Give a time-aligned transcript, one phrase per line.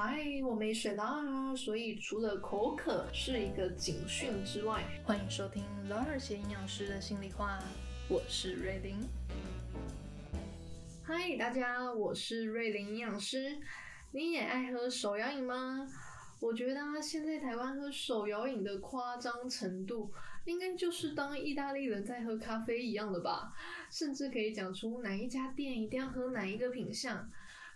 [0.00, 7.58] 嗨，我没水啦，所以除了口渴是一个警讯之外，欢迎收听老二些营养师的心里话，
[8.08, 8.96] 我是瑞玲。
[11.02, 13.58] 嗨，大家，我是瑞玲营养师。
[14.12, 15.84] 你也爱喝手摇饮吗？
[16.38, 20.12] 我觉得啊，现在台湾喝手摇饮的夸张程度，
[20.44, 23.52] 应该就是当意大利人在喝咖啡一样的吧，
[23.90, 27.28] 甚至可以讲出哪一家店一定要喝哪一个品项。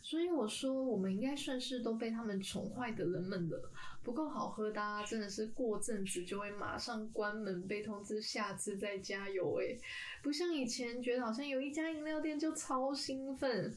[0.02, 3.70] 所以我说，我们应该算是都被他们宠坏的人们了。
[4.02, 9.56] 不够好喝的，真的是过阵子就会马上关门，被通知下次再加油。
[9.60, 9.78] 诶，
[10.22, 13.72] 不像以前觉得好像有一家饮料店就超兴奋。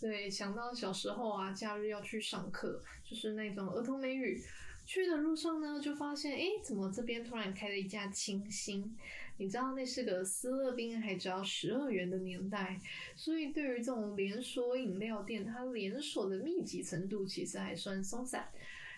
[0.00, 4.42] 对，想到小时候啊，假日要去上课，就是那种儿童美语。
[4.86, 8.96] 去的路上呢，就发现，诶，怎么这边突然开了一家清新？
[9.38, 12.80] 你知道那是个思乐冰，还只要十二元的年代。
[13.14, 18.48] 所以对于这种连锁饮料店，它连锁的密集程度其实还算松散。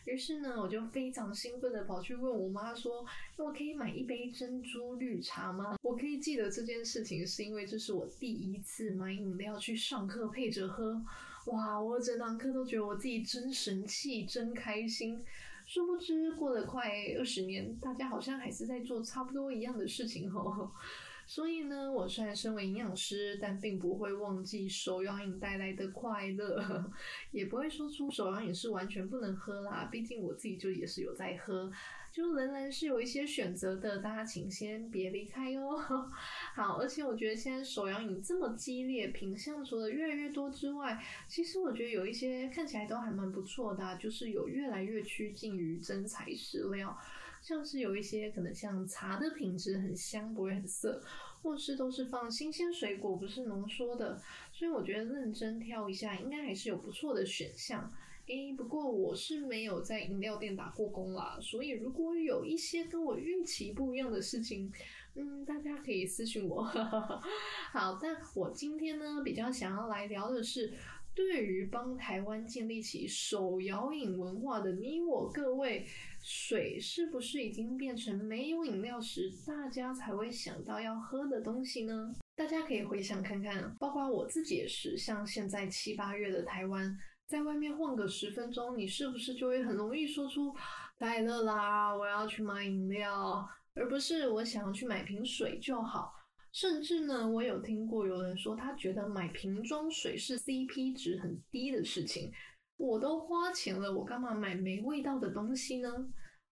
[0.05, 3.05] 于是呢，我就非常兴奋的跑去问我妈说
[3.37, 11.03] ：“我可以买一杯珍珠绿茶吗？”我可以记得这件事情，是因为这是我第一次买饮料去上课配着喝。
[11.47, 15.23] 哇，我整堂课都觉得我自己真神气，真开心。
[15.69, 20.73] 殊不知，过了快二十年，大家好像还是在做差不多一样的事情哦。
[21.29, 26.91] 所以呢，我虽然身为营养师，但并不会忘记手摇饮带来的快乐，
[27.33, 29.91] 也不会说出手摇饮是完全不能喝啦。
[29.93, 31.71] 毕竟我自己就也是有在喝。
[32.11, 35.77] 就仍然是有一些选择的，大家请先别离开哟。
[36.55, 46.99] 好，而且我觉得现在手摇饮这么激烈，品相除了越来越多之外，其实我觉得有一些看起来都还蛮不错的啊，就是有越来越趋近于真材实料，
[47.41, 51.01] 像是有一些可能像茶的品质很香，不会很涩，
[51.43, 54.21] 或是都是放新鲜水果，不是浓缩的，
[54.53, 57.93] 所以我觉得认真挑一下，应该还是有不错的选项。
[58.29, 64.71] 诶，不过我是没有在饮料店打过工啦，所以如果有一些跟我预期不一样的事情，
[65.15, 66.63] 嗯，大家可以私讯我。
[67.73, 70.75] 好，但我今天呢，比较想要来聊的是，
[71.15, 75.87] 对于帮台湾建立起手摇饮文化的你我各位，
[76.23, 82.15] 水是不是已经变成没有饮料时大家才会想到要喝的东西呢？
[82.37, 86.95] 大家可以回想看看，包括我自己也是，像现在七八月的台湾。
[87.29, 90.57] 在外面晃个十分钟，你是不是就会很容易说出
[90.99, 93.47] “太热啦，我要去买饮料”，
[93.77, 96.15] 而不是“我想要去买瓶水就好”。
[96.53, 102.33] 甚至呢，我有听过有人说，他觉得买瓶装水是 CP 值很低的事情。
[102.79, 105.91] 我都花钱了，我干嘛买没味道的东西呢？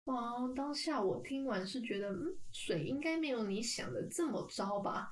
[0.03, 5.09] 哇，当下我听完是觉得，嗯，水应该没有你想的这么糟吧。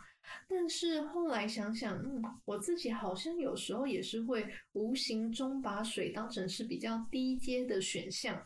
[0.48, 8.42] 但是后来想想，嗯，我自己好像有时候也是会无形中把水当成是比较低阶的选项。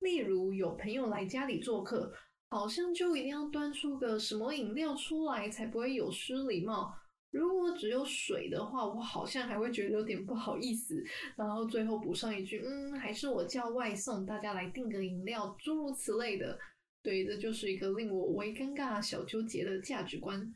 [0.00, 2.12] 例如有朋友来家里做客，
[2.48, 6.92] 好像就一定要端出个什么饮料出来才不会有失礼貌。
[7.30, 11.00] 如果只有水的话，我好像还会觉得有点不好意思，
[11.36, 16.58] 然后最后补上一句，嗯，还是我叫外送，大家来订个饮料，诸如此类的。
[17.02, 20.52] 对，这就是一个令我微尴尬、小纠结的价值观。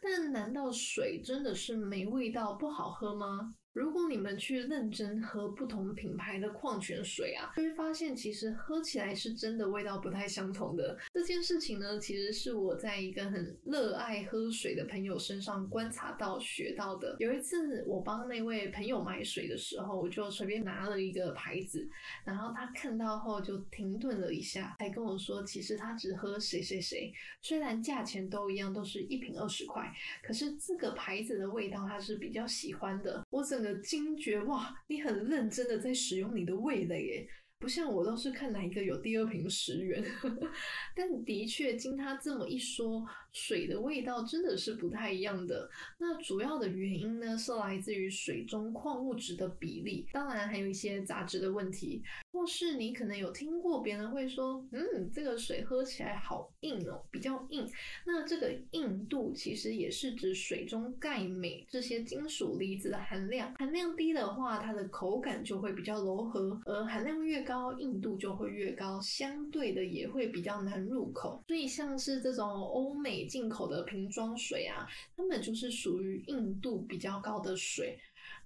[0.00, 3.54] 但难道水真的是没味道、不好喝吗？
[3.78, 10.98] 如果你们去认真喝不同品牌的矿泉水啊，就会发现其实喝起来是真的味道不太相同的。
[11.14, 17.14] 这件事情呢，其实是我在一个很热爱喝水的朋友身上观察到、学到的。
[17.20, 21.88] 有一次我帮那位朋友买水的时候，我就随便拿了一个牌子，
[22.24, 29.88] 然后他看到后就停顿了一下，还跟我说，其实他只喝谁谁谁，虽然价钱都一样，都是一瓶二十块，
[30.20, 33.24] 可是这个牌子的味道他是比较喜欢的。
[33.30, 33.67] 我整个。
[33.76, 37.28] 惊觉哇，你很认真的在使用你的味蕾耶。
[37.60, 40.04] 不像我都是看哪一个有第二瓶十元，
[40.94, 43.04] 但的确经他这么一说，
[43.38, 45.70] 水的味道真的是不太一样的。
[45.96, 52.02] 那主要的原因呢，是来自于水中矿物质的比例，当然还有一些杂质的问题。
[52.30, 57.66] 或是你可能有听过别人会说，嗯，这个水喝起来好硬哦，比较硬。
[58.04, 71.42] 那这个硬度其实也是指水中钙、镁这些金属离子的含量，含量低的话，它的口感就会比较柔和，而含量越高，硬度就会越高，相对的也会比较难入口。
[71.48, 77.96] 所以像是这种欧美进口的瓶装水啊，它们就是属于硬度比较高的水。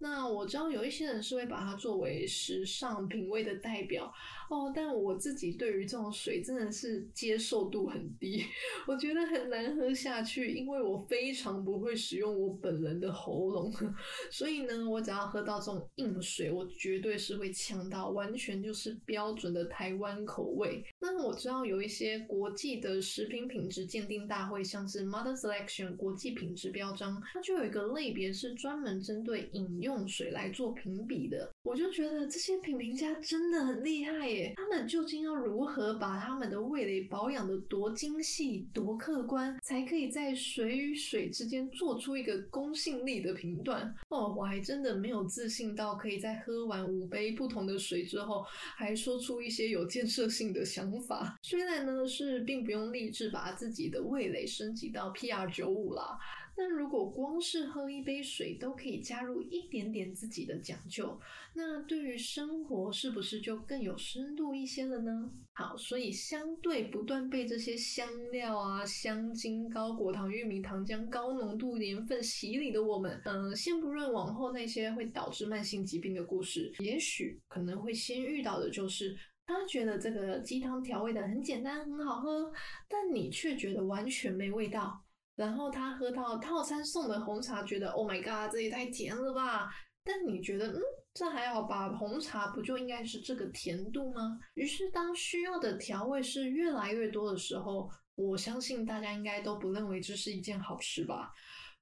[0.02, 4.12] 那我知道有一些人是会把它作为时尚品味的代表
[4.50, 8.44] 哦，但我自己对于这种水真的是接受度很低，
[8.88, 13.72] 我觉得很难喝下去，因为我非常不会使用我本人的喉咙，
[14.28, 20.84] 所以呢，我只要喝到这种硬水，我绝对是会呛到，完全就是标准的台湾口味。
[21.00, 29.91] 那我知道有一些国际的食品品质鉴定大会，像是 Mother Selection 国际品质标章，它就有一个类别是专门针对饮用。
[29.92, 34.54] 用水来做评比的，我就觉得这些品评家真的很厉害耶！
[34.56, 43.94] 他们究竟要如何把他们的味蕾保养得多精细、多客观，才可以在水与水之间做出一个公信力的评断？
[44.08, 48.44] 哦，我还真的没有自信到可以在喝完五杯不同的水之后，
[48.76, 51.36] 还说出一些有建设性的想法。
[51.42, 56.18] 虽然呢是并不用立志把自己的味蕾升级到 PR 九五啦。
[56.54, 61.18] 那如果光是喝一杯水都可以加入一点点自己的讲究，
[61.54, 65.30] 那对于生活是不是就更有深度一些了呢？
[65.54, 79.16] 好，所以相对不断被这些香料啊、香精、高果糖、玉米糖浆、高浓度盐分洗礼的我们，嗯，先不论往后那些会导致慢性疾病的故事，也许可能会先遇到的就是，
[79.46, 82.52] 他觉得这个鸡汤调味的很简单、很好喝，
[82.88, 85.01] 但你却觉得完全没味道。
[85.34, 89.70] 然后他喝到套餐送的红茶，觉得 Oh my god，这也太甜了吧！
[90.04, 90.80] 但你觉得，嗯，
[91.14, 91.88] 这还好吧？
[91.90, 94.38] 红茶不就应该是这个甜度吗？
[94.54, 101.32] 于是当需要的调味是越来越多的时候，我相信大家应该都不认为这是一件好事吧。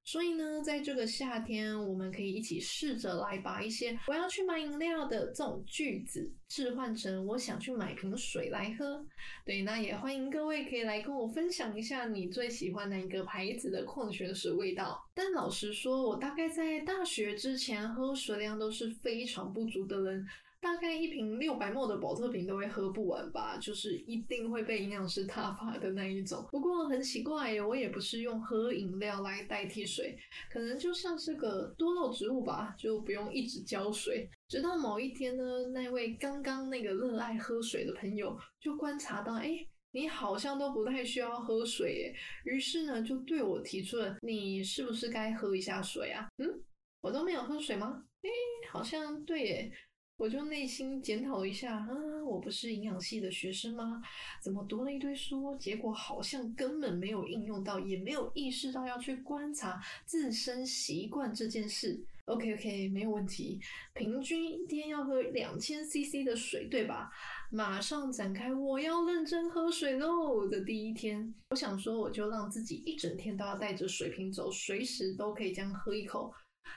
[0.03, 9.05] 所以呢，在这个夏天，我们可以一起试着来把一些“我要去买饮料”的这种句子置换成“我想去买瓶水来喝”。
[9.45, 14.99] 对，那也欢迎各位可以来跟我分享一下你最喜欢哪一个牌子的矿泉水味道。
[15.13, 20.25] 但老实说，我大概在大学之前喝水量都是非常不足的人。
[20.61, 26.47] 大概一瓶六百 ml 的宝特瓶都会喝不完吧，就是一定会被营养师挞伐的那一种。
[26.51, 30.15] 不过很奇怪，我也不是用喝饮料来代替水，
[30.51, 34.29] 可能就像是个多肉植物吧，就不用一直浇水。
[34.47, 35.43] 直到某一天呢，
[35.73, 42.15] 那位刚刚那个热爱喝水的朋友就观察到，哎，你好像都不太需要喝水耶，
[42.45, 46.27] 于是呢就对我提出了，你是不是该喝一下水啊？
[46.37, 46.61] 嗯，
[47.01, 48.03] 我都没有喝水吗？
[48.21, 48.29] 哎，
[48.69, 49.71] 好像对耶。
[50.21, 51.87] 我就内心检讨一下，啊，
[52.23, 53.99] 我不是营养系的学生吗？
[54.39, 61.99] 怎么读了一堆书，结果好像根本没有应用到，也没有意识到要去观察自身习惯这件事。
[62.25, 63.59] OK OK，没有问题。
[63.95, 67.09] 平均一天要喝两千 CC 的水，对吧？
[67.49, 76.31] 马上展开我要认真喝水喽的第一天，我想说，我就让自己一整天都要带着水瓶走，随时都可以这样喝一口。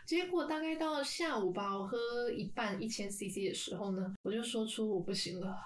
[0.07, 5.57] 结果大概到下午吧，我喝一半一千 CC 的时候呢，我就说出我不行了。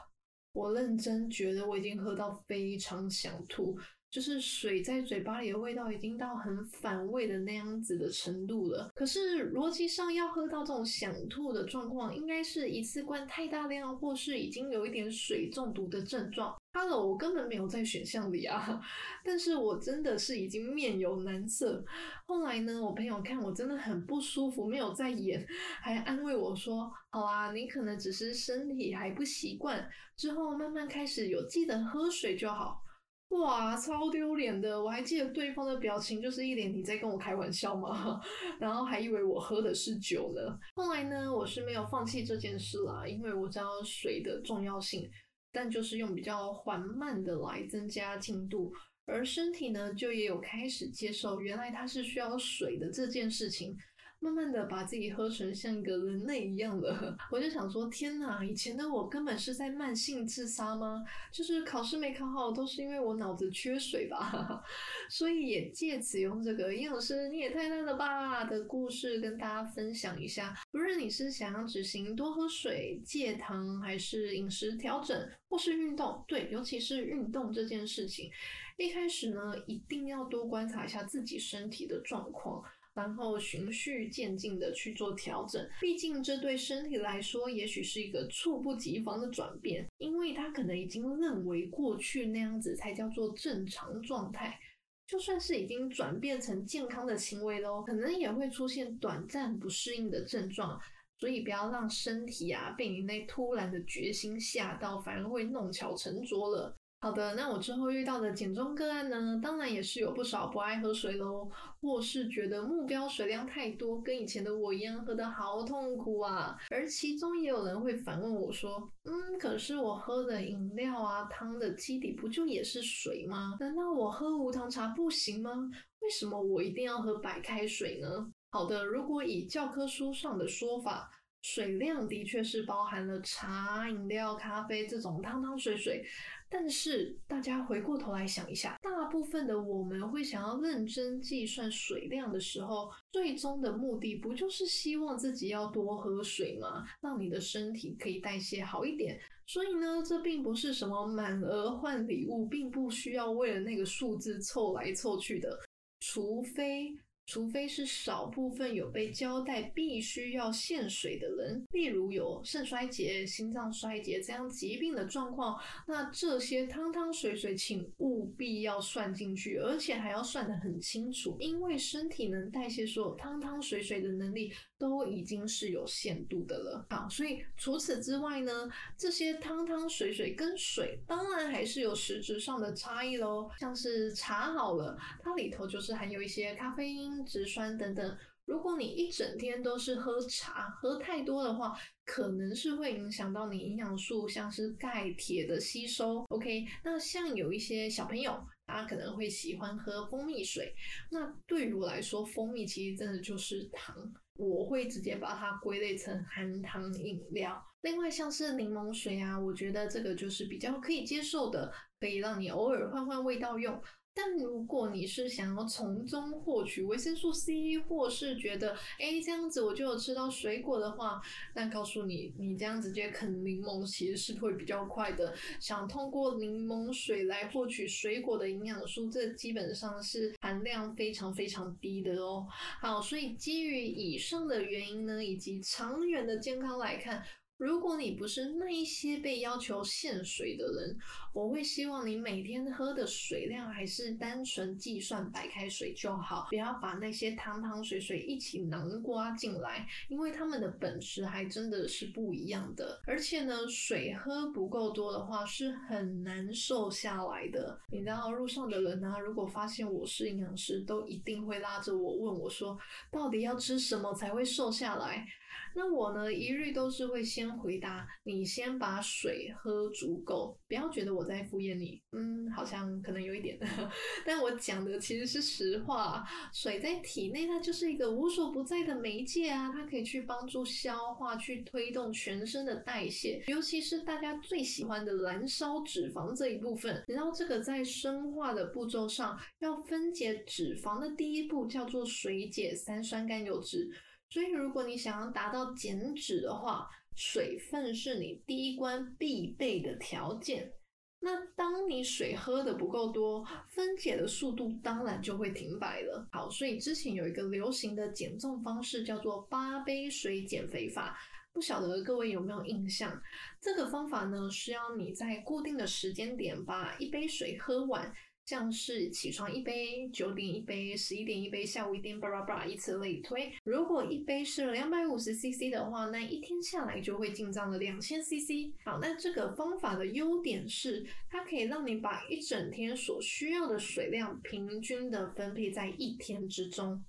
[0.53, 3.79] 我认真觉得我已经喝到非常想吐，
[4.11, 8.91] 就是水在嘴巴里的味道已经到很反胃的那样子的程度了。
[8.95, 16.57] 可是逻辑上要喝到这种想吐的状况，应该是一次灌太大量，或是已经有一点水中毒的症状。
[16.73, 18.81] Hello，我根本没有在选项里啊，
[19.25, 21.85] 但是我真的是已经面有难色。
[22.25, 25.45] 后来呢，我朋友看我真的很不舒服，没有在演，
[25.83, 32.83] 还安慰我说：“好啊，你可能只是身体还不习惯，之后慢慢开始有记得喝水就好。”
[33.29, 34.83] 哇，超丢脸的！
[34.83, 38.21] 我还记得对方的表情就是一脸你在跟我开玩笑吗？
[38.59, 40.59] 然后还以为我喝的是酒呢。
[40.75, 45.09] 后来呢，我是没有放弃这件事啦，因为我知道水的重要性。
[45.51, 48.71] 但就是用比较缓慢的来增加进度，
[49.07, 53.75] 而身体呢，就也有开始接受原来它是需要水的这件事情。
[54.21, 61.05] 慢慢的把自己喝成像一个人类一样的， 我就想说，天哪，以前的我根本是在慢性自杀吗？
[61.33, 64.63] 就是考试没考好，都是因为我脑子缺水吧。
[65.09, 70.53] 所以也借此用这个营养师你也太烂了吧的故事跟大家分享一下。
[70.73, 75.17] 不论你是想要执行多喝水、戒糖，还是饮食调整，
[75.49, 78.29] 或是运动，对，尤其是运动这件事情，
[78.77, 82.65] 一开始呢，一定要多观察一下自己身体的状况。
[82.99, 94.59] 然后循序渐进的去做调整，毕竟这对身体来说，也许是一个猝不及防的转变，因为他可能已经认为过去那样子才叫做正常状态，
[95.07, 100.77] 就算是已经转变成健康的行为喽，可能也会出现短暂不适应的症状，
[101.21, 106.75] 所以不要让身体啊被你那突然的决心吓到，反而会弄巧成拙了。
[107.01, 111.49] 好的，那我之后遇到的减重个案呢，当然也是有不少不爱喝水喽，
[111.81, 116.57] 或是觉得目标水量太多，跟以前的我一样喝得好痛苦啊。
[116.71, 123.57] 而其中也有人会反问我说，嗯，可是我喝的饮料啊，汤的基底不就也是水吗？
[123.61, 125.53] 难道我喝无糖茶不行吗？
[126.01, 128.09] 为什么我一定要喝白开水呢？
[128.51, 131.09] 好的，如果以教科书上的说法，
[131.43, 136.05] 水量的确是包含了茶、饮料、咖啡这种汤汤水水。
[136.51, 146.85] 但是大家回过头来想一下，大部分的我们会想要认真计算水量的时候，最终的目的不就是希望自己要多喝水吗？
[147.01, 149.21] 让你的身体可以代谢好一点。
[149.47, 155.59] 所以呢，这并不是什么满额换礼物，并不需要为了那个数字凑来凑去的，
[156.01, 156.95] 除非。
[157.29, 176.87] 除非是少部分有被交代必须要限水的人，例如有肾衰竭、心脏衰竭这样疾病的状况，那这些汤汤水水请务必要算进去，而且还要算得很清楚，因为身体能代谢所有汤汤水水的能力都已经是有限度的了。
[176.89, 187.18] 好，所以除此之外呢，这些汤汤水水跟水当然还是有实质上的差异喽，像是茶好了，它里头就是含有一些咖啡因。
[187.25, 196.25] 植酸等等，如果你一整天都是喝茶，喝太多的话，可能是会影响到你营养素，像是钙、铁的吸收。
[196.31, 200.75] OK，那像有一些小朋友，他可能会喜欢喝蜂蜜水。
[201.11, 203.95] 那对于我来说，蜂蜜其实真的就是糖，
[204.35, 207.63] 我会直接把它归类成含糖饮料。
[207.83, 213.81] 另外像是柠檬水啊，我觉得这个就是比较可以接受的，可以让你偶尔换换味道用。
[214.21, 221.23] 但如果你是想要从中获取维生素 C，或是觉得诶这样子我就有吃到水果的话，
[221.55, 225.33] 那告诉你，你这样直接啃柠檬其实是会比较快的。
[225.61, 232.45] 想通过柠檬水来获取水果的营养素，这基本上是含量非常非常低的哦。
[232.81, 237.23] 好，所以基于以上的原因呢，以及长远的健康来看。
[237.59, 240.97] 如果你不是那一些被要求限水的人，
[241.33, 253.03] 我会希望你每天喝的水量还是单纯计算白开水就好，不要把那些汤汤水水一起囊括进来，因为它们的本质还真的是不一样的。
[253.05, 257.77] 而且呢，水喝不够多的话是很难瘦下来的。
[257.91, 262.79] 你知道路上的人啊，如果发现我是营养师，都一定会拉着我问我说，
[263.11, 265.27] 到底要吃什么才会瘦下来？
[265.75, 272.01] 那我呢，一律都是会先回答你，先把水喝足够，不要觉得我在敷衍你。
[272.13, 273.59] 嗯，好像可能有一点，
[274.27, 276.25] 但我讲的其实是实话。
[276.53, 287.05] 水在体内它就是一个无所不在的媒介啊，它可以去帮助消化，去推动全身的代谢，尤其是大家最喜欢的燃烧脂肪这一部分。
[287.07, 293.89] 然后这个在生化的步骤上，要分解脂肪的第一步叫做水解三酸甘油脂。
[294.31, 300.73] 所以，如果你想要达到减脂的话，水分是你第一关必备的条件。
[301.21, 306.29] 那当你水喝得不够多，分解的速度当然就会停摆了。
[306.31, 311.19] 好，所以之前有一个流行的减重方式叫做八杯水减肥法，
[311.53, 313.21] 不晓得各位有没有印象？
[313.61, 318.15] 这个方法呢，是要你在固定的时间点把一杯水喝完。
[318.49, 323.53] 像是起床一杯，九点一杯，十一点一杯，下午一点，巴拉巴拉，以此类推。
[323.63, 328.73] 如果一杯是两百五十 CC 的话，那一天下来就会进账了两千 CC。
[328.83, 337.05] 好，那这个方法的优点是，它可以让你把一整天所需要的水量平均的分配在一天之中。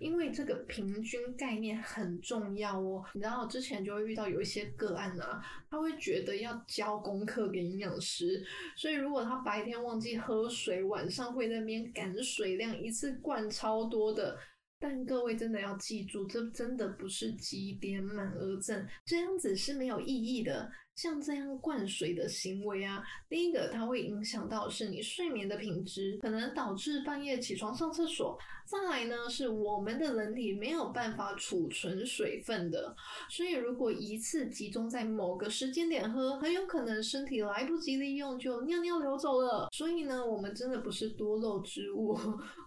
[0.00, 8.44] 因为这个平均概念很重要哦，你知道之前就会遇到有一些个案啊，他会觉得要交功课给营养师，
[8.76, 14.38] 所以如果他白天忘记喝水，晚上会在那边赶水量，一次灌超多的。
[14.78, 20.70] 但各位真的要记住，这真的不是积点满额赠，这样子是没有意义的。
[20.94, 28.38] 像这样灌水的行为啊，第一个它会影响到是你睡眠的品质，可能导致半夜起床上厕所。
[28.66, 32.96] 再来呢，是我们的人体没有办法储存水分的，
[33.30, 39.68] 所以如果一次集中在某个时间点喝，很有可能身体来不及利用就尿尿流走了。
[39.70, 42.18] 所以呢，我们真的不是多肉植物，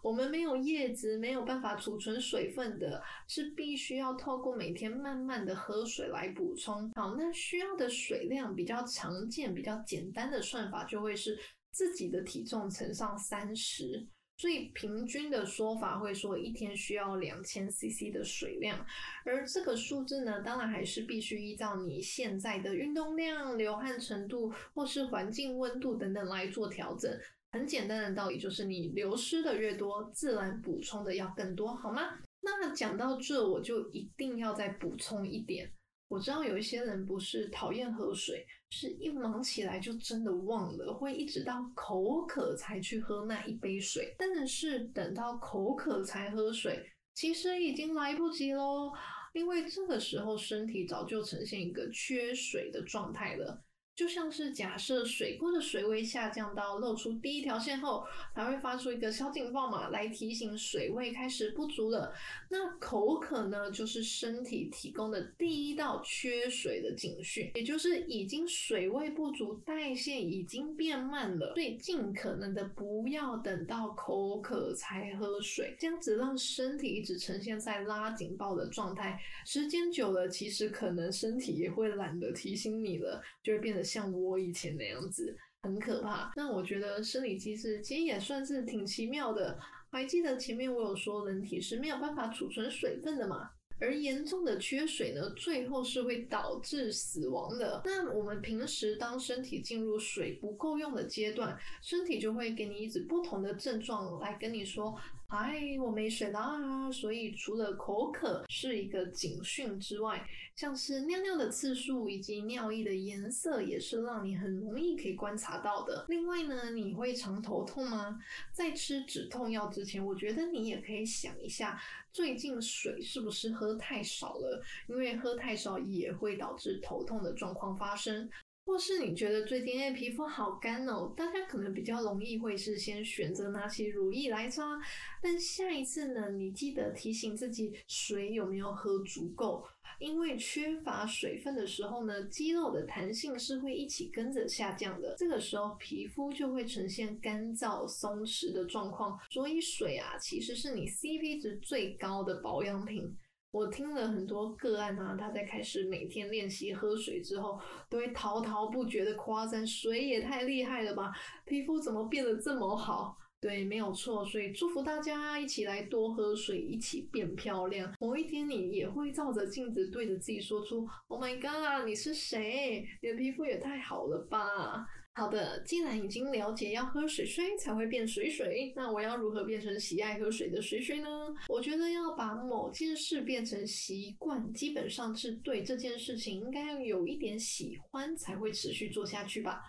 [0.02, 6.90] 我们没有叶子，没有办法储存水分的，是必须要透过每天慢慢的喝水来补充。
[6.96, 8.30] 好，那需要的水。
[8.30, 11.36] 量比较常见、比较简单的算法就会是
[11.72, 14.08] 自己的体重乘上三十，
[14.40, 18.86] 所以平均的说法会说一天需要两千 CC 的水量，
[19.26, 27.12] 而这个数字呢，当然还是必须依照你现在的运动量、流汗程度或是环境温度等等来做调整。
[27.52, 32.18] 很简单的道理就是，你流失的越多，自然补充的要更多，好吗？
[32.40, 35.70] 那讲到这，我就一定要再补充一点。
[36.10, 44.16] 我知道有一些人不是讨厌喝水，是一忙起来就真的忘了，会一直到口渴才去喝那一杯水。
[44.18, 48.92] 但是等到口渴才喝水，其实已经来不及喽，
[49.34, 53.64] 因为这个时候身体早就呈现一个缺水的状态了。
[54.00, 58.02] 就像是假设水库的水位下降到露出第一条线后，
[58.34, 62.14] 才会发出一个小警报嘛，来提醒水位开始不足了。
[62.50, 83.89] 那口渴呢，就是身体提供的第一道缺水的警讯，也就是已经水位不足，代谢已经变慢了，所以尽可能的不要等到口渴才喝水，这样子让身体一直呈现在拉警报的状态，时间久了，其实可能身体也会懒得提醒你了，就会变得。
[83.90, 86.32] 像我以前那样子，很可怕。
[86.36, 89.58] 那我觉得生理机制其实也算是挺奇妙的。
[89.92, 93.50] 还记得前面我有说，人体是没有办法储存水分的嘛？
[93.82, 97.82] 而严重的缺水呢，最后是会导致死亡的。
[97.86, 104.96] 那我们平时当身体进入水不够用的阶段，身体就会给你一直不同的症状来跟你说。
[105.30, 106.92] 哎，我没水啦！
[106.92, 116.04] 所以除了口渴是一个警讯之外，像是尿尿的次数以及尿液的颜色，也是让你很容易可以观察到的。
[116.10, 118.20] 另外呢，你会常头痛吗？
[118.52, 121.80] 在吃止痛药之前，我觉得你也可以想一下，
[122.12, 124.64] 最近水是不是喝太少了？
[124.88, 128.28] 因为喝太少也会导致头痛的状况发生。
[128.70, 134.80] 或是你觉得最近诶皮肤好干哦，大家可能比较容易会是先选择拿起乳液来擦，
[135.24, 139.66] 但下一次呢，你记得提醒自己水有没有喝足够，
[140.00, 153.12] 因为缺乏水分的时候呢，肌肉的弹性是会一起跟着下降的，这个时候皮肤就会呈现干燥松弛的状况，所以水啊，其实是你 CP 值最高的保养品。
[153.52, 161.12] 我听了很多个案啊，他在开始每天练习喝水之后，都会滔滔不绝的夸赞水也太厉害了吧，
[161.46, 163.18] 皮肤怎么变得这么好？
[163.42, 167.92] 对，没有错，所以祝福大家一起来多喝水，一起变漂亮。
[168.00, 172.86] 某一天你也会照着镜子对着自己说出：“Oh my god，你是谁？
[173.02, 174.86] 你的皮肤也太好了吧！”
[175.20, 181.10] 好的，既然已经了解要喝水水才会变水水，那我要如何变成喜爱喝水的水水呢？
[181.50, 189.62] 我觉得要把某件事变成习惯，基本上是对这件事情应该要有一点喜欢才会持续做下去吧，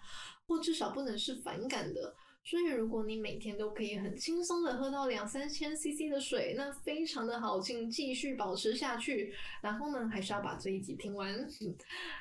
[0.47, 2.15] 或至少不能是反感的。
[2.51, 9.33] 所以，如果你每天都可以很轻松的喝到两三千 CC 的水，那非常的好，请继续保持下去。
[9.63, 11.47] 然后呢，还是要把这一集听完。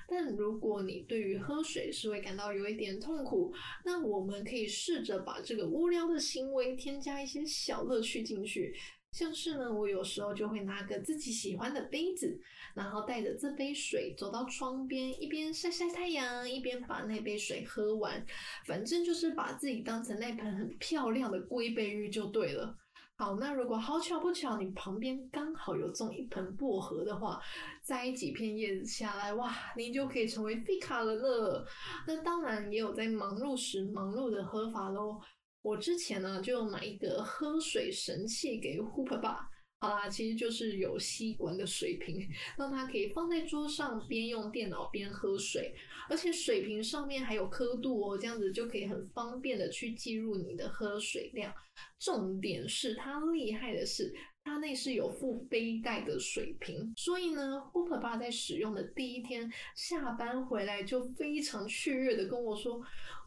[0.07, 3.51] 但如果你对于喝水是会感到有一点痛苦，
[3.83, 8.75] 那我们可以试着把这个无聊的行为添加一些小乐趣进去。
[9.11, 12.39] 像是呢，我有时候就会拿个自己喜欢的杯子，
[12.79, 18.25] 然后带着这杯水走到窗边，一边晒晒太阳，一边把那杯水喝完。
[18.65, 22.73] 反正就是把自己当成那盆很漂亮的龟背芋就对了。
[23.17, 27.37] 好，那如果好巧不巧，你旁边刚好有种一盆薄荷的话，
[27.83, 31.67] 摘几片叶子下来，哇，你就可以成为废卡了了。
[32.07, 35.19] 那当然也有在忙碌时忙碌的喝法喽。
[35.61, 39.48] 我之前呢，就买一个喝水神器给 Hooper 爸，
[39.81, 45.73] 好啦，其实就是有吸管的水瓶，让它可以放在桌上，边用电脑边喝水，
[46.09, 51.53] 而且水瓶上面还有刻度哦，这样子就可以很方便的去记录你的喝水量。
[51.97, 62.81] 重点是它厉害的是，它内是有附背带的水瓶，所以呢 hoper 爸在使用的第一天下班回来就非常雀跃的跟我说。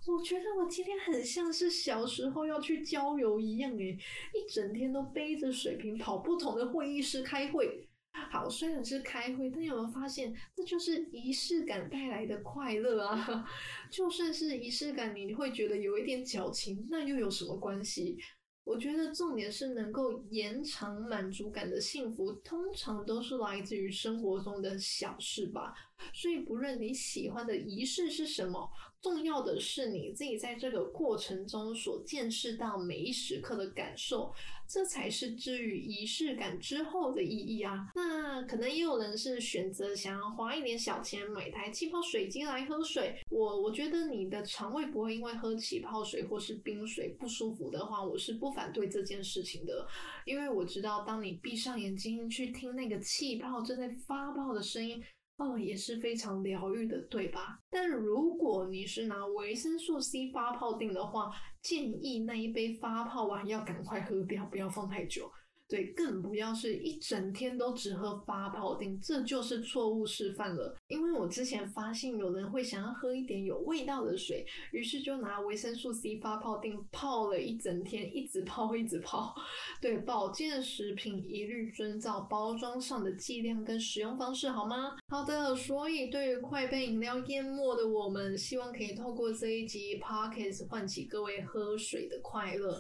[0.05, 3.93] 我觉得我今天很像是小时候要去郊游一样诶，
[4.35, 7.89] 一整天都背着水瓶跑不同的会议室开会。
[8.31, 13.49] 好，虽然是开会，但有没有发现，这就是仪式感带来的快乐啊？
[13.91, 18.19] 就算是仪式感，你会觉得有一点矫情，那又有什么关系？
[18.65, 25.75] 我觉得重点是能够延长满足感的幸福，通常都是来自于生活中的小事吧。
[26.15, 28.71] 所以，不论你喜欢的仪式是什么，
[29.01, 34.33] 重要的是你自己在这个过程中所见识到每一时刻的感受，
[34.73, 37.89] 这才是之于仪式感之后的意义啊。
[37.95, 43.15] 那可能也有人是选择想要花一点小钱买台气泡水机来喝水。
[43.29, 49.87] 我我觉得你的肠胃不会因为喝气泡水或是冰水不舒服的话，我是不反对这件事情的，
[50.25, 55.03] 因为我知道当你闭上眼睛去听那个气泡正在发泡的声音。
[55.39, 57.59] 哦，也是非常疗愈的，对吧？
[57.71, 65.31] 但如果你是拿维生素 C 发泡定的话，建议那一杯发泡完要赶快喝掉，不要放太久。
[65.73, 70.77] 对，更不要是一整天都只喝发泡錠，这就是错误示范了。
[70.89, 79.35] 因为我之前发现有人会想要喝一点有味道的水，于是就拿维生素 C 发泡錠泡了一整天，一直泡一直泡。
[79.81, 84.99] 对，保健食品一律遵照包装上的剂量跟使用方式，好吗？
[85.09, 92.79] 好的，所以对于快被饮料淹没的我们，希望可以透过这一集 Pockets 唤起各位喝水的快乐。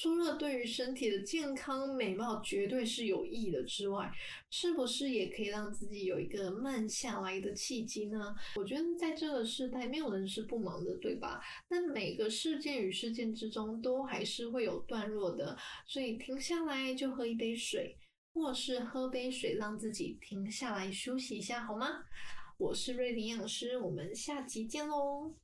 [0.00, 4.10] 除了对于身体的健康美貌绝对是有益的之外，
[4.48, 8.34] 是不是也可以让自己有一个慢下来的契机呢？
[8.56, 11.42] 我觉得在这个时代，没有人是不忙的，对吧？
[11.68, 15.54] 但每个事件与事件之中，都还是会有段落的，
[15.86, 17.94] 所以停下来就喝一杯水，
[18.32, 22.04] 或是喝杯水，让自己停下来休息一下，好吗？
[22.56, 25.34] 我是瑞林营养师，我们下集见喽。